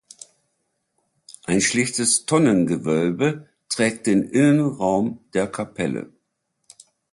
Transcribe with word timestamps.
Ein 1.43 1.61
schlichtes 1.61 2.25
Tonnengewölbe 2.25 3.47
trägt 3.69 4.07
den 4.07 4.23
Innenraum 4.23 5.19
der 5.35 5.45
Kapelle. 5.45 6.11